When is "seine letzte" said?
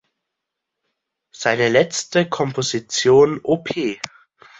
1.29-2.27